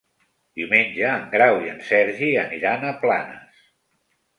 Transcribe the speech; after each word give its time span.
Diumenge 0.61 1.05
en 1.19 1.29
Grau 1.35 1.59
i 1.67 1.71
en 1.75 1.85
Sergi 1.93 2.33
aniran 2.49 2.91
a 2.93 2.99
Planes. 3.07 3.67